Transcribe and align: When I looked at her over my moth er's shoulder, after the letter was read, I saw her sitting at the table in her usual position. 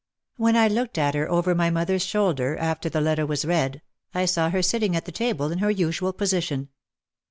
When 0.37 0.57
I 0.57 0.67
looked 0.67 0.97
at 0.97 1.13
her 1.13 1.29
over 1.29 1.53
my 1.53 1.69
moth 1.69 1.91
er's 1.91 2.01
shoulder, 2.03 2.57
after 2.57 2.89
the 2.89 3.01
letter 3.01 3.23
was 3.23 3.45
read, 3.45 3.83
I 4.15 4.25
saw 4.25 4.49
her 4.49 4.63
sitting 4.63 4.95
at 4.95 5.05
the 5.05 5.11
table 5.11 5.51
in 5.51 5.59
her 5.59 5.69
usual 5.69 6.11
position. 6.11 6.69